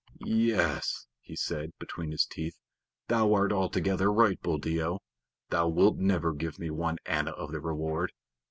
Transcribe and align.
"Ye 0.25 0.53
es," 0.53 1.05
he 1.21 1.35
said, 1.35 1.73
between 1.77 2.09
his 2.09 2.25
teeth. 2.25 2.55
"Thou 3.07 3.35
art 3.35 3.51
altogether 3.53 4.11
right, 4.11 4.41
Buldeo. 4.41 4.97
Thou 5.51 5.67
wilt 5.67 5.97
never 5.97 6.33
give 6.33 6.57
me 6.57 6.71
one 6.71 6.97
anna 7.05 7.29
of 7.29 7.51
the 7.51 7.61
reward. 7.61 8.11